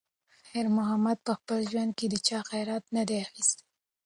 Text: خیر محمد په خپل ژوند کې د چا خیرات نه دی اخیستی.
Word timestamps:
خیر 0.47 0.67
محمد 0.77 1.17
په 1.25 1.33
خپل 1.39 1.59
ژوند 1.71 1.91
کې 1.97 2.05
د 2.09 2.15
چا 2.27 2.39
خیرات 2.49 2.83
نه 2.95 3.03
دی 3.07 3.17
اخیستی. 3.25 3.65